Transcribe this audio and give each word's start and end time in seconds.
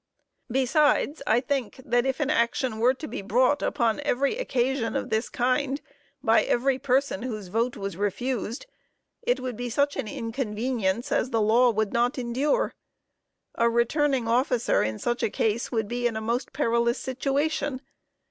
Besides, 0.49 1.21
I 1.27 1.39
think, 1.41 1.75
that 1.85 2.07
if 2.07 2.19
an 2.19 2.31
action 2.31 2.79
were 2.79 2.95
to 2.95 3.07
be 3.07 3.21
brought 3.21 3.61
upon 3.61 3.99
every 3.99 4.35
occasion 4.39 4.95
of 4.95 5.11
this 5.11 5.29
kind 5.29 5.79
by 6.23 6.41
every 6.41 6.79
person 6.79 7.21
whose 7.21 7.49
vote 7.49 7.77
was 7.77 7.95
refused, 7.95 8.65
it 9.21 9.39
would 9.39 9.55
be 9.55 9.69
such 9.69 9.95
an 9.95 10.07
inconvenience 10.07 11.11
as 11.11 11.29
the 11.29 11.39
law 11.39 11.69
would 11.69 11.93
not 11.93 12.17
endure. 12.17 12.73
A 13.53 13.69
returning 13.69 14.27
officer 14.27 14.81
in 14.81 14.97
such 14.97 15.21
a 15.21 15.29
case 15.29 15.71
would 15.71 15.87
be 15.87 16.07
in 16.07 16.15
a 16.15 16.19
most 16.19 16.51
perilous 16.51 16.97
situation. 16.97 17.79